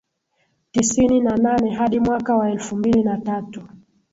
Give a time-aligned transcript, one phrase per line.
[0.71, 3.67] tisini na nane hadi mwaka wa elfu mbili na tatu